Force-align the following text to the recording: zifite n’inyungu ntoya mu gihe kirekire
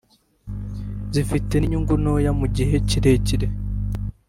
zifite 1.13 1.53
n’inyungu 1.57 1.93
ntoya 2.01 2.31
mu 2.39 2.45
gihe 2.55 2.75
kirekire 2.89 3.47